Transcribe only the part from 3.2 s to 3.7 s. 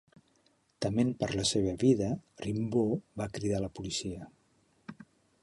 va cridar